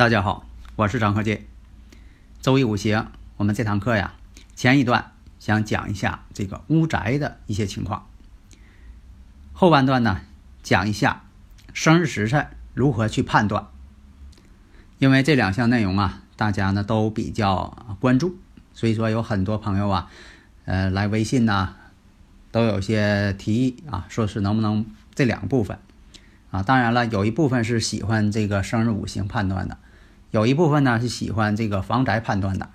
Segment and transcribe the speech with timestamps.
[0.00, 0.46] 大家好，
[0.76, 1.44] 我是张鹤剑。
[2.40, 4.14] 周易五行，我们这堂课呀，
[4.56, 8.06] 前一段想讲一下这个屋宅的一些情况，
[9.52, 10.22] 后半段呢
[10.62, 11.24] 讲一下
[11.74, 13.66] 生日时辰如何去判断。
[14.98, 18.38] 因为这两项内容啊，大家呢都比较关注，
[18.72, 20.10] 所以说有很多朋友啊，
[20.64, 21.74] 呃，来微信呐、
[22.50, 25.78] 都有些提议啊，说是能不能这两个部分
[26.50, 26.62] 啊？
[26.62, 29.76] 当然了，有一部分是喜欢这个生日五行判断的。
[30.30, 32.70] 有一部分呢是喜欢这个房宅判断的，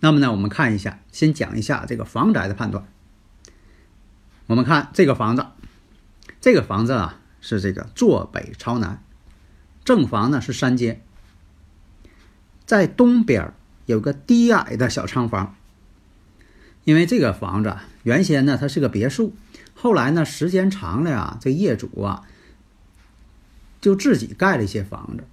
[0.00, 2.86] 那么呢，我们看一下，先讲一下这个房宅的判断。
[4.46, 5.46] 我们看这个房子，
[6.40, 9.02] 这个房子啊是这个坐北朝南，
[9.84, 11.02] 正房呢是三间，
[12.64, 13.52] 在东边
[13.86, 15.54] 有个低矮的小仓房。
[16.84, 19.34] 因为这个房子原先呢它是个别墅，
[19.74, 22.24] 后来呢时间长了呀，这业主啊
[23.80, 25.24] 就自己盖了一些房子。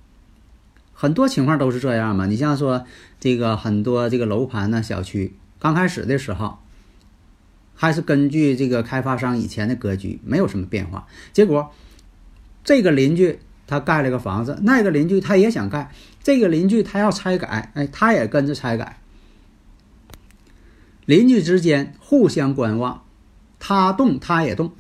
[1.02, 2.86] 很多情况都是这样嘛，你像说
[3.20, 6.60] 这个很多这个楼盘呢，小区刚开始的时候，
[7.74, 11.08] 还是根据这个开发商以前的格局，没有什么变化。
[11.34, 11.72] 结果
[12.64, 15.92] 这个邻居他盖了个房子，那个邻居他也想盖，
[16.22, 19.00] 这个邻居他要拆改，哎，他也跟着拆改。
[21.08, 23.02] 邻居之间互相观望，
[23.58, 24.74] 他动他也动。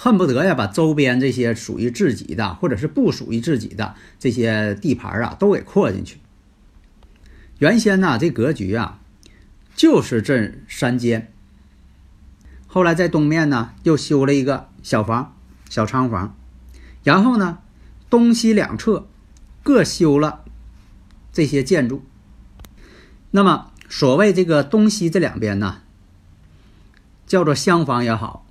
[0.00, 6.18] 恨不得呀，把周边这些属于自己的，或者是不属于自己的这些地盘啊，都给扩进去。
[7.58, 9.00] 原先呢，这格局啊，
[9.74, 11.32] 就是这三间。
[12.68, 15.34] 后来在东面呢，又修了一个小房、
[15.68, 16.36] 小仓房，
[17.02, 17.58] 然后呢，
[18.08, 19.08] 东西两侧
[19.64, 20.44] 各修了
[21.32, 22.04] 这些建筑。
[23.32, 25.78] 那么，所谓这个东西这两边呢，
[27.26, 28.44] 叫做厢房也好。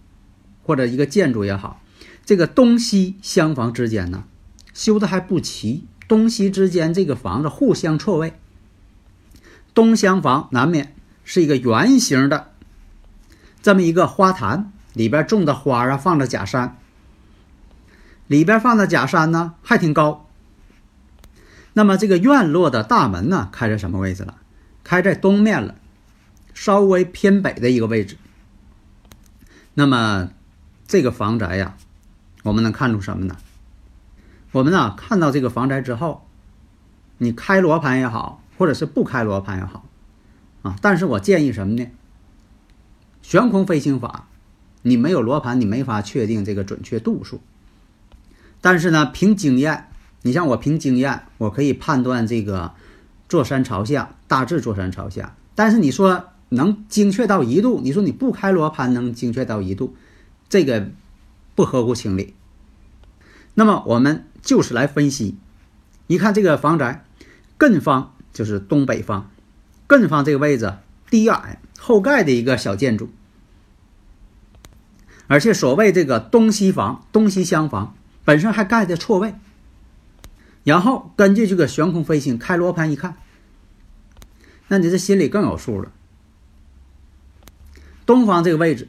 [0.67, 1.81] 或者一个建筑也好，
[2.25, 4.25] 这个东西厢房之间呢，
[4.73, 8.33] 修的还不齐，东西之间这个房子互相错位。
[9.73, 12.51] 东厢房南面是一个圆形的
[13.61, 16.78] 这么一个花坛，里边种的花啊，放着假山，
[18.28, 20.29] 里边放的假山呢还挺高。
[21.72, 24.35] 那么这个院落的大门呢，开在什么位置了？
[24.84, 25.75] 开在东面了，
[26.53, 28.17] 稍微偏北的一个位置。
[29.75, 30.31] 那么。
[30.87, 31.75] 这个房宅呀，
[32.43, 33.35] 我们能看出什么呢？
[34.53, 36.25] 我们呢看到这个房宅之后，
[37.17, 39.85] 你开罗盘也好，或者是不开罗盘也好，
[40.61, 41.91] 啊，但是我建议什么呢？
[43.21, 44.27] 悬空飞行法，
[44.83, 47.41] 你没有罗盘，你没法确定这个准确度数。
[48.61, 49.89] 但是呢，凭经验，
[50.21, 52.73] 你像我凭经验，我可以判断这个
[53.27, 55.35] 坐山朝向，大致坐山朝向。
[55.53, 59.93] 但是你说能精确到一度，你说你不开罗盘能精确到一度？
[60.50, 60.90] 这个
[61.56, 62.34] 不合乎情理。
[63.56, 65.35] 那么我们就是来分析，
[66.06, 67.03] 一看这个房宅，
[67.58, 69.31] 艮方就是东北方，
[69.88, 70.78] 艮方这个位置
[71.09, 73.09] 低矮后盖的一个小建筑，
[75.25, 79.34] 而且所谓这个东西房、东西厢房本身还盖的错位，
[80.64, 83.18] 然后根据这个悬空飞行开罗盘一看，
[84.68, 85.91] 那你这心里更有数了。
[88.06, 88.88] 东方这个位置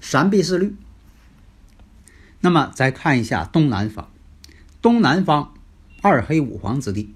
[0.00, 0.74] 三碧四绿。
[2.46, 4.08] 那么再看一下东南方，
[4.80, 5.52] 东南方
[6.00, 7.12] 二黑五黄之地，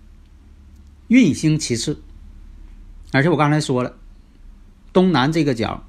[1.06, 2.02] 运星其次。
[3.12, 3.94] 而且我刚才说了，
[4.92, 5.84] 东南这个角，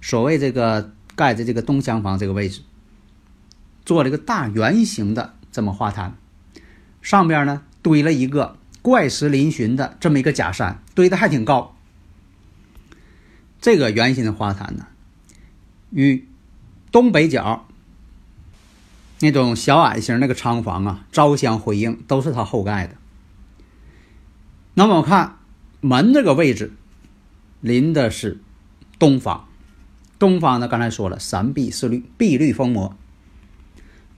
[0.00, 2.62] 所谓这个盖的这个东厢房这个位置，
[3.84, 6.16] 做了一个大圆形的这么花坛，
[7.00, 11.76] 上边呢堆了一个怪石嶙峋的这么一个假山，堆的还挺高。
[13.60, 14.88] 这个圆形的花坛呢，
[15.90, 16.26] 与
[16.90, 17.67] 东北角。
[19.20, 22.94] 那种小矮型那个仓房啊，朝相回应，都是他后盖的。
[24.74, 25.38] 那么我看
[25.80, 26.72] 门这个位置，
[27.60, 28.40] 临的是
[28.98, 29.48] 东方，
[30.18, 32.96] 东方呢，刚才说了三碧四绿，碧绿封魔。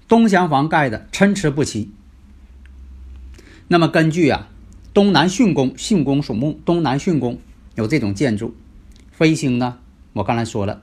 [0.06, 1.90] 东厢房盖的参差不齐。
[3.68, 4.48] 那么根据啊
[4.92, 7.38] 东南巽宫，巽宫属木，东南巽宫
[7.76, 8.54] 有这种建筑。
[9.12, 9.78] 飞星呢，
[10.14, 10.82] 我刚才说了，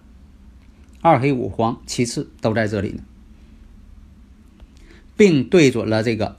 [1.02, 3.04] 二黑五黄其次都在这里呢，
[5.18, 6.38] 并对准了这个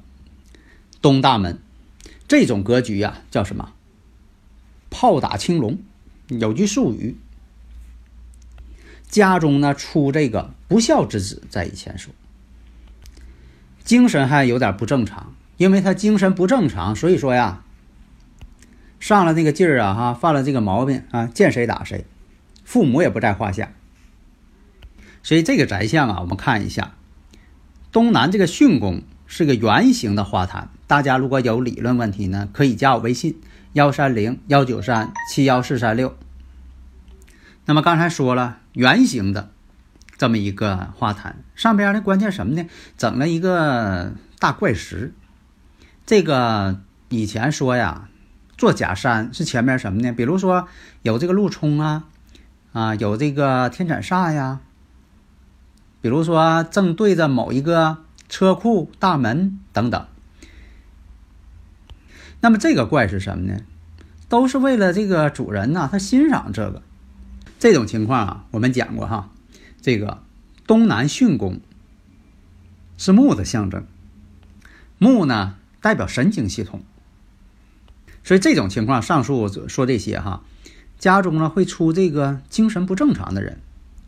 [1.02, 1.58] 东大门。
[2.26, 3.74] 这种格局呀，叫什么？
[4.88, 5.78] 炮打青龙。
[6.28, 7.16] 有句俗语，
[9.08, 12.12] 家中呢出这个不孝之子，在以前说，
[13.82, 17.64] 精神还有点不正常，因为他精神不正常，所以说呀，
[19.00, 22.04] 上了那个劲儿啊，哈，犯了这个毛病啊，见谁打谁，
[22.62, 23.72] 父母也不在话下。
[25.22, 26.94] 所以这个宅相啊，我们看一下，
[27.90, 30.68] 东南这个巽宫是个圆形的花坛。
[30.86, 33.40] 大家如果有理论问题呢，可以加我微信
[33.72, 36.16] 幺三零幺九三七幺四三六。
[37.64, 39.50] 那么刚才说了，圆形的
[40.16, 42.66] 这么一个花坛，上边呢关键什么呢？
[42.96, 45.12] 整了一个大怪石。
[46.06, 46.80] 这个
[47.10, 48.08] 以前说呀，
[48.56, 50.12] 做假山是前面什么呢？
[50.12, 50.68] 比如说
[51.02, 52.04] 有这个路冲啊，
[52.72, 54.60] 啊有这个天斩煞呀，
[56.00, 57.98] 比如说正对着某一个
[58.28, 60.06] 车库大门等等。
[62.40, 63.60] 那么这个怪是什么呢？
[64.28, 66.82] 都是为了这个主人呐，他欣赏这个。
[67.58, 69.30] 这种情况啊，我们讲过哈。
[69.80, 70.22] 这个
[70.66, 71.60] 东南巽宫
[72.96, 73.86] 是木的象征，
[74.98, 76.82] 木呢代表神经系统，
[78.22, 80.42] 所以这种情况，上述说这些哈，
[80.98, 83.60] 家中呢会出这个精神不正常的人。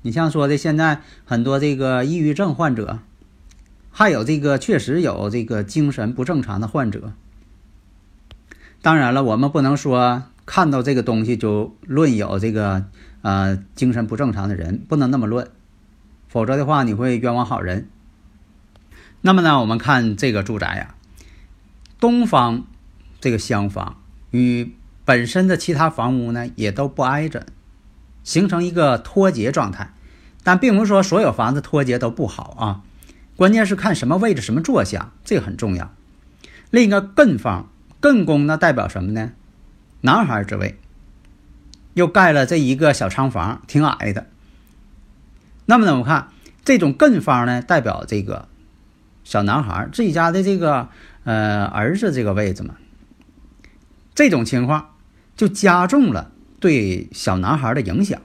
[0.02, 3.00] 你像说的，现在很多这个抑郁症患者，
[3.90, 7.12] 还有这个确实有这个精神不正常的患者。
[8.80, 12.86] 当然了，我们不能说看到这个东西就论有这个
[13.20, 15.50] 呃精神不正常的人，不能那么论，
[16.28, 17.88] 否则的话你会冤枉好人。
[19.20, 20.94] 那么呢，我们看这个住宅呀，
[22.00, 22.64] 东方
[23.20, 24.00] 这个厢房
[24.30, 24.72] 与
[25.04, 27.44] 本身的其他房屋呢也都不挨着，
[28.24, 29.94] 形成一个脱节状态。
[30.42, 32.80] 但并不是说所有房子脱节都不好啊，
[33.36, 35.92] 关键是看什么位置、什么坐向，这个很重要。
[36.70, 37.68] 另一个艮方。
[38.00, 39.32] 艮宫呢代表什么呢？
[40.00, 40.78] 男孩之位，
[41.92, 44.26] 又盖了这一个小仓房，挺矮的。
[45.66, 46.28] 那么呢，我们看
[46.64, 48.48] 这种艮方呢，代表这个
[49.22, 50.88] 小男孩自己家的这个
[51.24, 52.76] 呃儿子这个位置嘛。
[54.14, 54.94] 这种情况
[55.36, 58.20] 就加重了对小男孩的影响，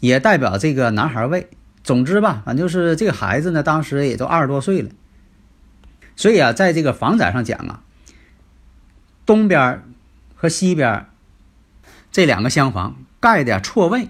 [0.00, 1.50] 也代表这个男孩位。
[1.82, 4.90] 总之吧，反正就是这个孩子呢，当时也都二十多岁了。
[6.16, 7.82] 所以啊，在这个房宅上讲啊，
[9.24, 9.84] 东边
[10.34, 11.06] 和西边
[12.10, 14.08] 这两个厢房盖的错位，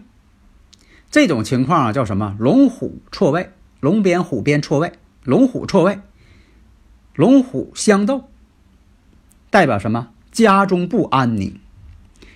[1.11, 2.35] 这种情况啊叫什么？
[2.39, 4.93] 龙虎错位，龙边虎边错位，
[5.25, 6.01] 龙虎错位，
[7.15, 8.31] 龙虎相斗，
[9.51, 10.09] 代表什么？
[10.37, 11.59] 家中不安宁。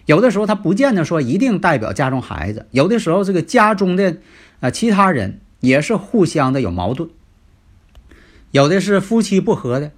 [0.06, 4.16] 有的时候他不见得说一定代表家中孩子，有的时候这个家中的
[4.60, 7.10] 啊其他人也是互相的有矛盾。
[8.52, 9.92] 有的是夫妻不和的，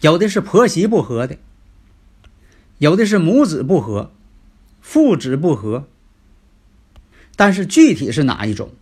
[0.00, 1.36] 有的是婆媳不和的，
[2.78, 4.10] 有的是母子不和，
[4.80, 5.86] 父子不和。
[7.36, 8.72] 但是具体是哪一种，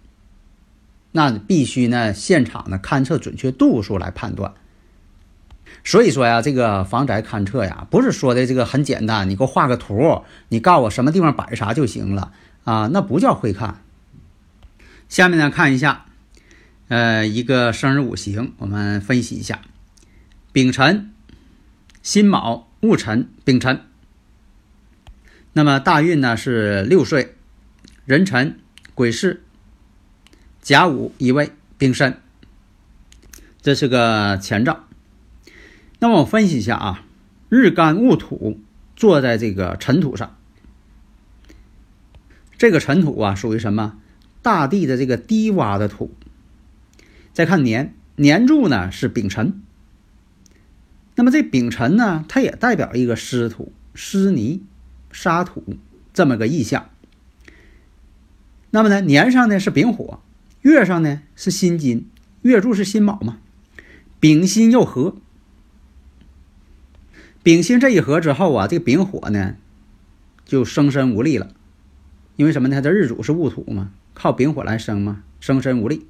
[1.12, 4.54] 那必须呢现场呢勘测准确度数来判断。
[5.84, 12.32] 所以说呀，这个房宅勘测呀，不是说的这个很简单，你给我画个图，你告诉我什么地方摆啥就行了
[12.64, 13.80] 啊，那不叫会看。
[15.08, 16.06] 下面呢看一下。
[16.88, 19.62] 呃，一个生日五行，我们分析一下：
[20.52, 21.10] 丙辰、
[22.02, 23.80] 辛卯、戊辰、丙辰。
[25.54, 27.34] 那么大运呢是六岁，
[28.04, 28.58] 壬辰、
[28.94, 29.40] 癸巳、
[30.60, 32.20] 甲午一位，丙申。
[33.62, 34.84] 这是个前兆。
[36.02, 37.04] 那么我分析一下啊，
[37.48, 38.58] 日干戊土
[38.96, 40.36] 坐在这个尘土上，
[42.58, 44.00] 这个尘土啊属于什么？
[44.42, 46.10] 大地的这个低洼的土。
[47.32, 49.62] 再看年年柱呢是丙辰，
[51.14, 54.64] 那么这丙辰呢，它也代表一个湿土、湿泥、
[55.12, 55.62] 沙土
[56.12, 56.90] 这么个意象。
[58.70, 60.20] 那么呢，年上呢是丙火，
[60.62, 62.08] 月上呢是辛金，
[62.40, 63.38] 月柱是辛卯嘛，
[64.18, 65.14] 丙辛又合，
[67.42, 69.56] 丙辛这一合之后啊，这个丙火呢
[70.44, 71.48] 就生身无力了，
[72.36, 72.76] 因为什么呢？
[72.76, 76.06] 它的日主是戊土嘛，靠丙火来生嘛，生身无力。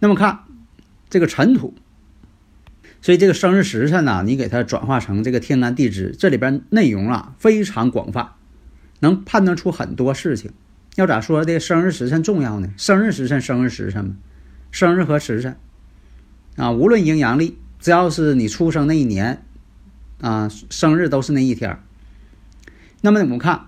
[0.00, 0.40] 那么看
[1.08, 1.74] 这个尘土，
[3.00, 8.34] 所以这个生日时辰呢，你给它转化成这个天干地支，这里边内容啊非常广泛，
[9.00, 10.50] 能判断出很多事情。
[10.96, 12.70] 要咋说的生日时辰重要呢？
[12.76, 14.16] 生日时辰，生日时辰嘛，
[14.70, 15.56] 生日和时辰
[16.56, 19.42] 啊，无论阴阳历只要是你出生那一年，
[20.20, 21.78] 啊，生日都是那一天。
[23.00, 23.66] 那么我们看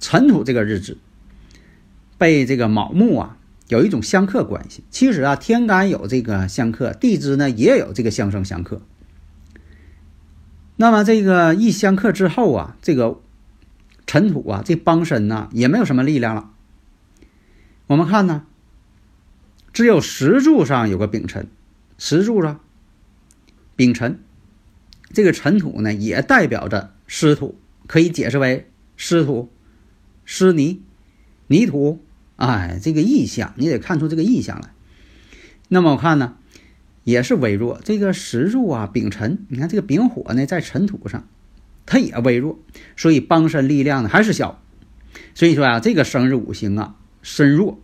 [0.00, 0.98] 尘土这个日子，
[2.18, 3.36] 被这个卯木啊
[3.68, 4.82] 有一种相克关系。
[4.90, 8.82] 其实啊，天干有这个相克，地支呢也有这个相生相克。
[10.76, 13.20] 那么这个一相克之后啊，这个
[14.06, 16.50] 尘土啊，这帮身呢也没有什么力量了。
[17.86, 18.44] 我们看呢，
[19.72, 21.46] 只有石柱上有个丙辰，
[21.98, 22.58] 石柱上
[23.76, 24.18] 丙辰，
[25.12, 27.54] 这个尘土呢也代表着湿土，
[27.86, 29.50] 可以解释为湿土、
[30.24, 30.82] 湿泥、
[31.46, 32.00] 泥土。
[32.36, 34.70] 哎，这个意象你得看出这个意象来。
[35.68, 36.34] 那么我看呢，
[37.04, 37.80] 也是微弱。
[37.84, 41.28] 这个石柱啊，丙辰，你看这个丙火呢在尘土上，
[41.86, 42.58] 它也微弱，
[42.96, 44.60] 所以帮身力量呢还是小。
[45.34, 47.78] 所以说啊，这个生日五行啊身弱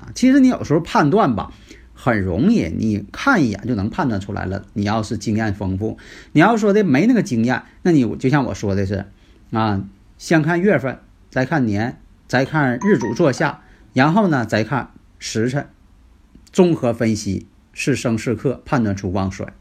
[0.00, 0.12] 啊。
[0.14, 1.52] 其实你有时候判断吧。
[1.98, 4.66] 很容易，你看一眼就能判断出来了。
[4.74, 5.98] 你要是经验丰富，
[6.32, 9.06] 你要说的没那个经验，那你就像我说的是，
[9.50, 9.82] 啊，
[10.18, 11.00] 先看月份，
[11.30, 11.98] 再看年，
[12.28, 13.62] 再看日主坐下，
[13.94, 15.70] 然后呢再看时辰，
[16.52, 19.54] 综合分析是生是克，判断出旺衰。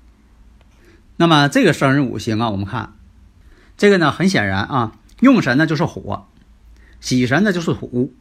[1.15, 2.96] 那么这个生日五行啊，我们看
[3.77, 6.27] 这个呢，很显然啊，用神呢就是火，
[7.00, 8.13] 喜神呢就是土，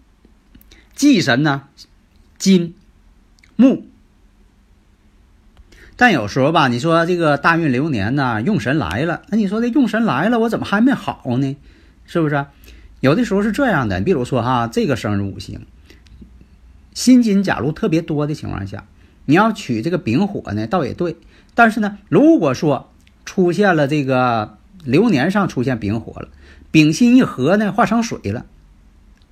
[0.94, 1.64] 忌神呢
[2.38, 2.76] 金
[3.56, 3.88] 木。
[5.96, 11.56] 但有时候吧，你说这个大运流年呢，用神来了，那你说这用神来了，我怎么还没好呢？
[12.06, 12.46] 是不是？
[13.00, 15.60] 有的时候是这样的，比如说哈，这个生日五行，
[16.94, 18.84] 辛金假如特别多的情况下，
[19.26, 21.16] 你要取这个丙火呢，倒也对。
[21.54, 22.90] 但是呢，如果说
[23.24, 26.28] 出现了这个流年上出现丙火了，
[26.72, 28.46] 丙辛一合呢，化成水了，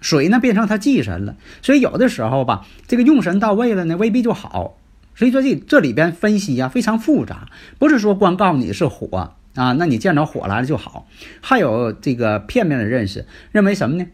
[0.00, 4.76] 水呢变成他忌神了，所以有的时候吧，这个用神到位了呢，未必就好。
[5.14, 11.06] 所以说这这里边分析呀非常复杂，不是说光告诉你是火啊，那你见着火来了就好，
[11.40, 14.06] 还有这个片面的认识，认为什么呢？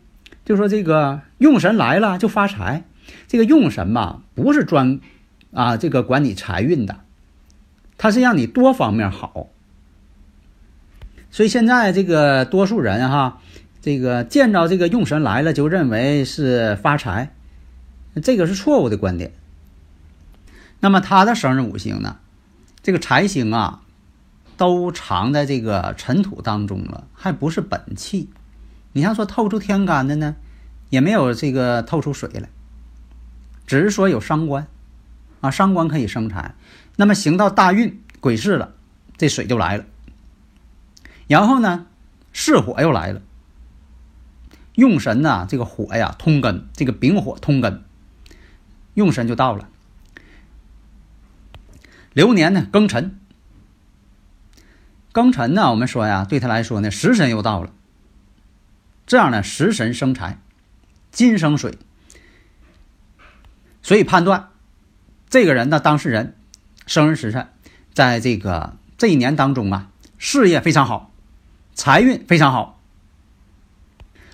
[0.44, 2.84] 就说这个用神来了就发财，
[3.26, 4.98] 这个用神吧不是专
[5.52, 7.00] 啊这个管你财运的，
[7.98, 9.48] 它是让你多方面好。
[11.30, 13.40] 所以现在这个多数人哈，
[13.82, 17.30] 这个见着这个用神来了就认为是发财，
[18.22, 19.30] 这个是错误的观点。
[20.80, 22.18] 那么他的生日五行呢？
[22.82, 23.82] 这个财星啊，
[24.56, 28.30] 都藏在这个尘土当中了，还不是本气。
[28.92, 30.36] 你像说透出天干的呢，
[30.88, 32.48] 也没有这个透出水来，
[33.66, 34.68] 只是说有伤官
[35.40, 36.54] 啊，伤官可以生财。
[36.96, 38.72] 那么行到大运癸巳了，
[39.16, 39.84] 这水就来了。
[41.26, 41.86] 然后呢，
[42.32, 43.20] 巳火又来了，
[44.76, 47.82] 用神呐，这个火呀通根，这个丙火通根，
[48.94, 49.68] 用神就到了。
[52.12, 53.18] 流年呢，庚辰。
[55.12, 57.72] 庚辰呢，我们说呀，对他来说呢，食神又到了。
[59.06, 60.38] 这样呢，食神生财，
[61.10, 61.78] 金生水，
[63.82, 64.50] 所以判断
[65.30, 66.36] 这个人的当事人
[66.86, 67.48] 生日时辰，
[67.94, 71.12] 在这个这一年当中啊，事业非常好，
[71.74, 72.80] 财运非常好。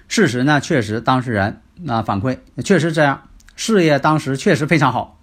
[0.08, 5.18] 事实呢，确实当事人啊反馈确实这样，事业当时确实非常好，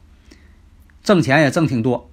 [1.03, 2.11] 挣钱也挣挺多。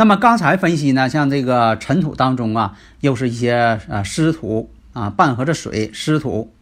[0.00, 6.54] 那么刚才分析呢，像这个尘土当中啊，又是一些呃湿土啊，伴合着水湿土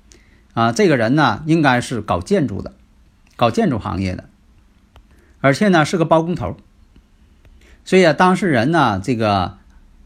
[0.55, 2.73] 啊，这个人呢应该是搞建筑的，
[3.37, 4.25] 搞建筑行业的，
[5.41, 6.57] 而且呢是个包工头，
[7.85, 9.57] 所以啊，当事人呢这个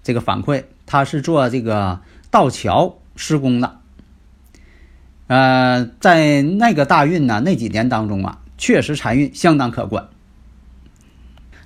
[0.02, 3.78] 这个反馈，他是做这个道桥施工的，
[5.28, 10.06] 呃，在那个大运呢那几年当中啊，确实财运相当可观。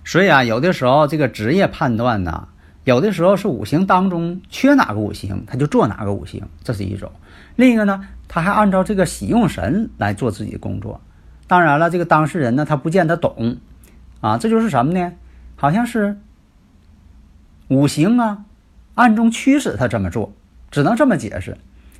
[0.06, 2.46] 所以啊，有的时候这个职业判断呢，
[2.84, 7.10] 有的时候是五行当中缺哪个五行，他就做哪个五行，这是一种；
[7.56, 11.00] 另一个呢，他还按照这个喜用神来做自己的工作。
[11.48, 13.56] 当然了，这个当事人呢，他不见得懂
[14.20, 15.12] 啊，这就是什么呢？
[15.56, 16.16] 好像是
[17.66, 18.44] 五行啊，
[18.94, 20.32] 暗中驱使他这么做，
[20.70, 21.58] 只能这么解释。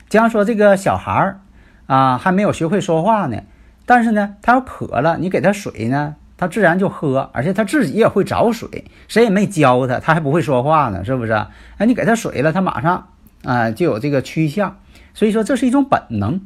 [0.09, 1.41] 假如说这个小孩儿
[1.89, 3.43] 啊，还没有学会说话呢，
[3.85, 6.15] 但是呢，他要渴了，你给他水呢。
[6.39, 11.33] 他自然就喝，而且他自己也会找水，谁也没教他，他还不会说话呢，是不是？
[11.79, 13.09] 哎，你给他水了，他马上
[13.43, 14.79] 啊就有这个趋向，
[15.15, 16.41] 所以说这是一种本能。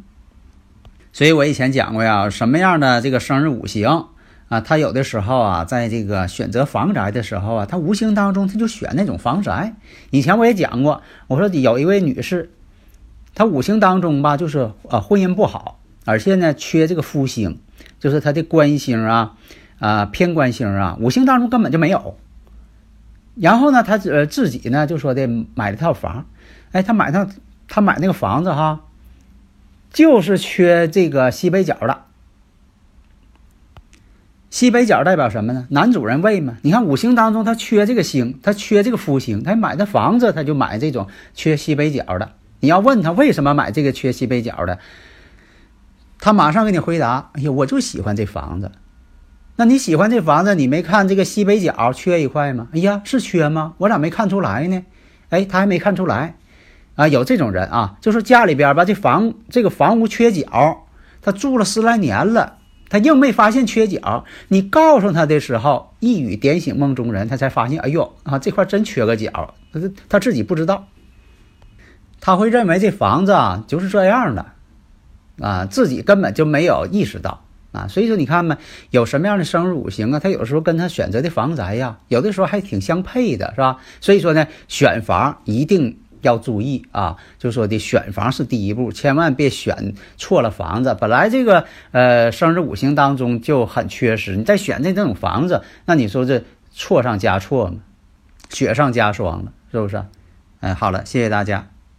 [1.13, 4.07] 所以我以前讲过呀，什么样的这个生日五行
[4.49, 9.75] 啊，他有的时候啊，在这个选择房宅的时候啊，他无形当中他就选那种房宅。
[10.11, 12.51] 以前我也讲过，我说有一位女士，
[13.35, 17.59] 她五行当中吧，就是呃婚姻不好，而且呢缺这个夫星，
[17.99, 19.37] 就是她的官星啊。
[19.81, 22.17] 啊，偏官星啊，五行当中根本就没有，
[23.35, 26.27] 然后呢，他呃自己呢就说的买了套房，
[26.71, 27.27] 哎，他买套
[27.67, 28.83] 他买那个房子哈，
[29.93, 32.05] 就是缺这个西北角的。
[34.51, 35.69] 西北角代表什么呢？
[35.71, 36.57] 男主人位嘛。
[36.63, 42.33] 你看五行当中他缺这个星，他缺这个夫星，他买的房子他就买这种缺西北角的。
[42.59, 44.81] 你要问他为什么买这个缺西北角的，
[46.19, 48.73] 他马上给你回答：哎呀，我就喜欢这房子。
[49.61, 52.69] 那你喜欢这房子，你没看这个西北角缺一块吗？
[52.73, 53.75] 哎呀，是缺吗？
[53.77, 54.83] 我咋没看出来呢？
[55.29, 56.37] 哎，他还没看出来
[56.95, 57.07] 啊。
[57.07, 60.87] 有这种人啊，就是家里边吧，这房这个房屋缺角，
[61.21, 62.57] 他住了十来年了。
[62.89, 70.87] 他硬没发现缺角，你告诉他的时候，一语点醒梦中人，他才发现，哎呦啊，这块真缺个角，他他自己不知道，
[72.19, 74.47] 他会认为这房子啊就是这样的，
[75.39, 78.59] 啊，自己根本就没有意识到啊，所以说你看嘛，
[78.91, 83.79] 有什么样的生日五行啊，他有时候跟他选择的房宅呀，有的时候还挺相配的，是吧？
[84.01, 85.99] 所以说呢，选房一定。
[86.23, 90.95] 要注意啊，就说的选房是第一步，千万别选错了房子。
[91.01, 97.79] 本来这个呃生日五行当中就很缺失，你再选这这种房子，那你说这错上加错嘛，
[98.51, 100.05] 雪上加霜了，是不是？
[100.61, 101.70] 哎，好了，谢谢大家。